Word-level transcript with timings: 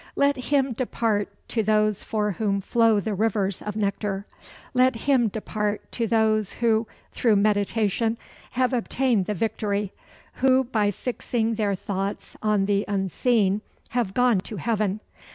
"Let 0.15 0.35
him 0.35 0.73
depart 0.73 1.29
to 1.49 1.61
those 1.61 2.03
for 2.03 2.31
whom 2.31 2.59
flow 2.59 2.99
the 2.99 3.13
rivers 3.13 3.61
of 3.61 3.75
nectar. 3.75 4.25
Let 4.73 4.95
him 5.05 5.27
depart 5.27 5.91
to 5.91 6.07
those 6.07 6.53
who, 6.53 6.87
through 7.11 7.35
meditation, 7.35 8.17
have 8.53 8.73
obtained 8.73 9.27
the 9.27 9.35
victory; 9.35 9.93
who, 10.41 10.63
by 10.63 10.89
fixing 10.89 11.53
their 11.53 11.75
thoughts 11.75 12.35
on 12.41 12.65
the 12.65 12.83
unseen, 12.87 13.61
have 13.89 14.15
gone 14.15 14.39
to 14.39 14.55
heaven. 14.57 15.01